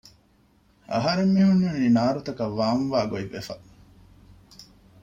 [0.91, 3.55] އަހަރެން މިހުންނަނީ ނާރުތަކަށް ވާން ވާ ގޮތްވެފަ